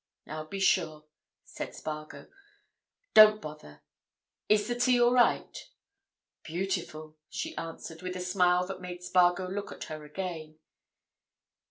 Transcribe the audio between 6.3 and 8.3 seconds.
"Beautiful!" she answered, with a